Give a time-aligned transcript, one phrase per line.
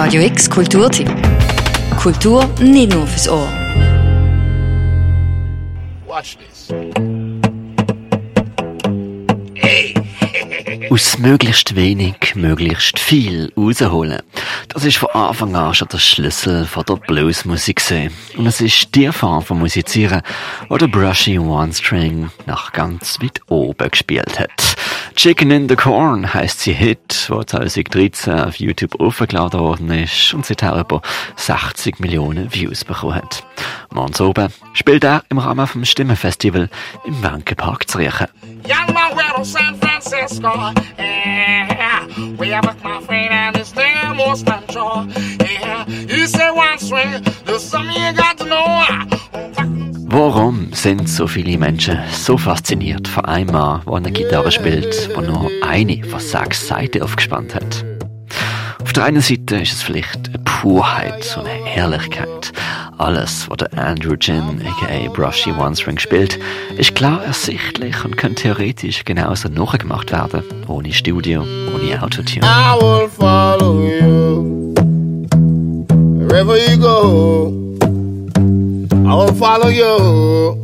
[0.00, 1.10] Radio X Kulturtipp.
[2.00, 3.48] Kultur nicht nur fürs Ohr.
[6.06, 6.68] Watch this.
[10.90, 14.22] Aus möglichst wenig möglichst viel rausholen.
[14.68, 18.12] Das ist von Anfang an schon der Schlüssel von der Bluesmusik gesehen.
[18.36, 20.22] Und es ist die Form von Musizieren,
[20.68, 24.76] wo der Brushy One String nach ganz weit oben gespielt hat.
[25.14, 30.46] Chicken in the Corn heisst sie Hit, wo 2013 auf YouTube aufgeladen worden ist und
[30.46, 31.02] seither über
[31.36, 33.44] 60 Millionen Views bekommen hat.
[33.90, 36.70] Morgens oben spielt er im Rahmen vom Stimmenfestival
[37.04, 38.28] im Wenkepark zu riechen.
[40.08, 40.72] Francisco.
[40.98, 42.06] Yeah,
[42.38, 45.06] we have my friend and his name was Sancho.
[45.40, 48.86] Yeah, he said one swing, there's something you got to know.
[50.10, 55.20] Warum sind so viele Menschen so fasziniert von einem Mann, der eine Gitarre spielt, der
[55.20, 57.84] nur eine von sechs Seiten aufgespannt hat?
[58.82, 62.52] Auf der einen Seite ist es vielleicht eine Purheit und eine Ehrlichkeit.
[62.98, 66.40] Alles, was der Andrew Gin, aka Brushy One String spielt,
[66.76, 72.44] ist klar ersichtlich und kann theoretisch genauso nachgemacht werden, ohne Studio, ohne Autotune.
[72.44, 74.74] I will follow you
[76.26, 77.52] wherever you go.
[78.90, 80.56] I will follow you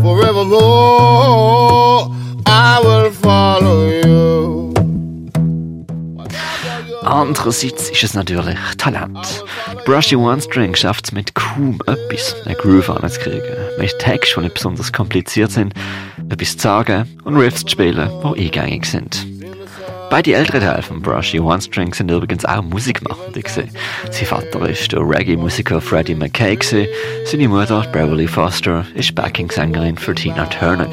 [0.00, 2.13] forevermore.
[7.04, 9.44] Andererseits ist es natürlich Talent.
[9.84, 13.42] Brushy One String schafft es mit kaum etwas, einen Groove anzukriegen.
[13.78, 15.74] Mit Texte, die nicht besonders kompliziert sind,
[16.30, 19.26] etwas zu sagen und Riffs zu spielen, die eingängig sind.
[20.08, 23.42] Beide älteren Teile von Brushy One String sind übrigens auch Musikmachende.
[23.46, 26.86] Sein Vater ist der Reggae-Musiker Freddie gewesen.
[27.26, 30.88] Seine Mutter, Beverly Foster, ist Backing-Sängerin für Tina Turner.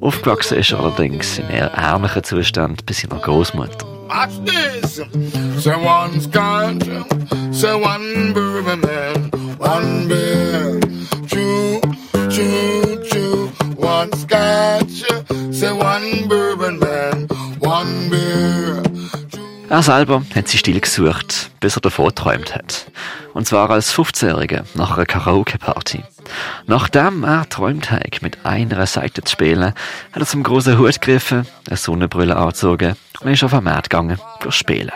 [0.00, 3.89] Aufgewachsen ist er allerdings in eher ärmlichen Zustand bei seiner Großmutter.
[4.10, 4.96] Watch this.
[5.62, 6.82] Say one scotch,
[7.54, 10.80] say one bourbon man, one beer,
[11.28, 11.80] chew,
[12.28, 13.46] chew, chew.
[13.76, 15.04] One scotch,
[15.54, 17.28] say one bourbon man,
[17.60, 18.89] one beer.
[19.70, 22.90] Er selber hat sich still gesucht, bis er davor geträumt hat.
[23.34, 26.02] Und zwar als 15-Jähriger nach einer Karaoke-Party.
[26.66, 29.76] Nachdem er träumt hat, mit einer Seite zu spielen, hat
[30.16, 34.50] er zum großen Hut gegriffen, eine Sonnenbrille angezogen und ist auf den Markt gegangen, für
[34.50, 34.90] spielen.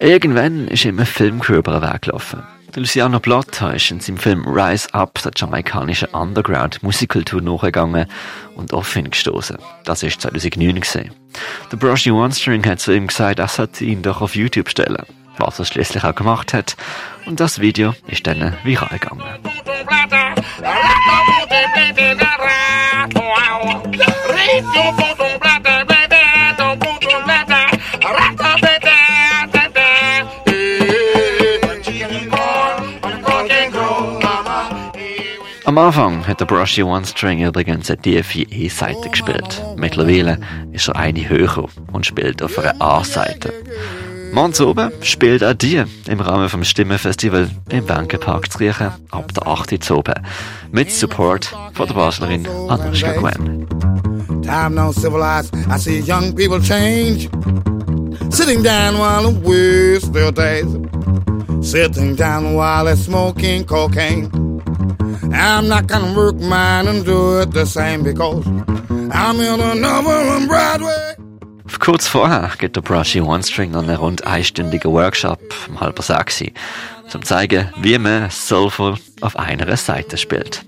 [0.00, 2.42] Irgendwann ist ihm ein Filmcrew über den Weg gelaufen.
[2.72, 8.06] Der Luciano Blotta ist in seinem Film Rise Up der jamaikanischen Underground-Musikkultur nachgegangen
[8.54, 9.58] und auf ihn gestoßen.
[9.84, 11.10] Das ist 2009 gesehen.
[11.72, 15.02] Der Brushy One String hat zu ihm gesagt, er sollte ihn doch auf YouTube stellen.
[15.38, 16.76] Was er schließlich auch gemacht hat.
[17.26, 19.22] Und das Video ist dann viral gegangen.
[35.68, 39.62] Am Anfang hat der Brushy One String übrigens eine tiefe E-Seite gespielt.
[39.76, 40.38] Mittlerweile
[40.72, 43.52] ist er eine höher und spielt auf einer A-Seite.
[44.32, 49.46] Morgens oben spielt auch die im Rahmen vom Stimmenfestival im Wenkepark zu riechen ab der
[49.46, 49.84] 8.
[49.84, 50.14] zu oben.
[50.72, 53.68] Mit Support von der Baslerin Anushka Gwen.
[54.40, 57.28] Time now civilized, I see young people change.
[58.30, 60.78] Sitting down while the still days.
[61.60, 64.47] Sitting down while they're smoking cocaine.
[65.38, 70.48] I'm not gonna work mine and do it the same because I'm in another on
[70.48, 71.14] Broadway.
[71.78, 76.42] Kurz vorher geht der Brushy One String an einen rund einstündigen Workshop um halb sechs,
[76.42, 76.50] um
[77.08, 80.64] zu zeigen, wie man soulful auf einer Seite spielt.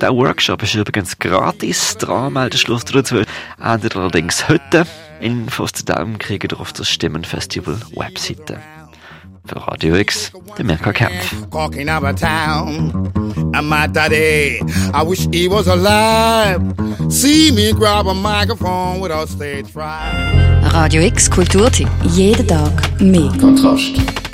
[0.00, 3.22] Der Workshop ist übrigens gratis, der Anmeldeschluss dazu
[3.62, 4.86] endet allerdings heute.
[5.20, 8.58] Infos zu dem kriegt ihr auf der Stimmenfestival Webseite.
[9.44, 11.34] Für Radio X, der Mirka Kempf.
[13.52, 13.58] Walking out of.
[13.58, 14.60] And my daddy,
[14.92, 16.60] I wish he was alive.
[17.10, 20.70] See me grab a microphone without stage fright.
[20.74, 21.88] Radio X Kulturtipp.
[22.16, 23.30] Jeden Tag mehr.
[23.40, 24.29] Kontrast.